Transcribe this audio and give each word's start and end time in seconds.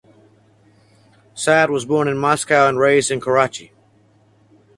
Syed 1.35 1.69
was 1.69 1.85
born 1.85 2.07
in 2.07 2.17
Moscow 2.17 2.67
and 2.67 2.79
raised 2.79 3.11
in 3.11 3.21
Karachi. 3.21 3.71